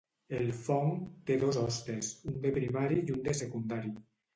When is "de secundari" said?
3.31-3.99